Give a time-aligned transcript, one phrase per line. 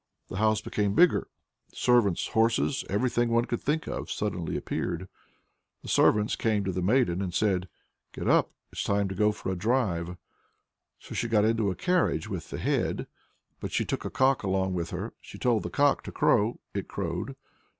[0.29, 1.27] The house became bigger;
[1.71, 5.07] servants, horses, everything one could think of suddenly appeared.
[5.83, 7.69] The servants came to the maiden, and said,
[8.11, 8.49] 'Get up!
[8.73, 10.17] it's time to go for a drive!'
[10.97, 13.05] So she got into a carriage with the Head,
[13.59, 15.13] but she took a cock along with her.
[15.21, 17.35] She told the cock to crow; it crowed.